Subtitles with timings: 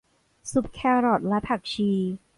[0.51, 1.89] ซุปแครอทและผักชี